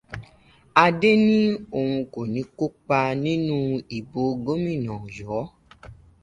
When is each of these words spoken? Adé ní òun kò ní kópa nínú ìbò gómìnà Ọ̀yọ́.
Adé 0.83 1.09
ní 1.27 1.37
òun 1.77 1.93
kò 2.13 2.21
ní 2.33 2.41
kópa 2.57 2.97
nínú 3.23 3.55
ìbò 3.97 4.21
gómìnà 4.45 4.91
Ọ̀yọ́. 5.03 5.41